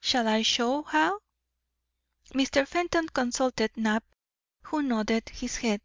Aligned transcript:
Shall 0.00 0.26
I 0.28 0.40
show 0.40 0.80
how?" 0.82 1.20
Mr. 2.30 2.66
Fenton 2.66 3.06
consulted 3.10 3.76
Knapp, 3.76 4.02
who 4.68 4.80
nodded 4.80 5.28
his 5.28 5.56
head. 5.58 5.82